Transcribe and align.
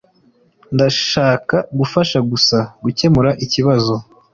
Ndashaka 0.75 1.55
gufasha 1.79 2.17
gusa 2.31 2.57
gukemura 2.83 3.29
ikibazo. 3.45 3.95